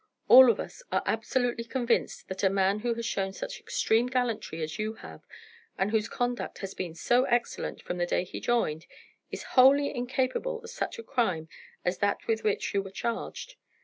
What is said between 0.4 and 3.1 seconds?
of us are absolutely convinced that a man who has